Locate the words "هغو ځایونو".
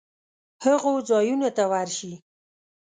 0.63-1.49